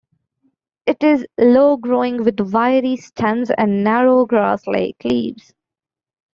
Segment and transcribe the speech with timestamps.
[0.87, 5.53] It is low-growing with wiry stems and narrow, grass-like leaves.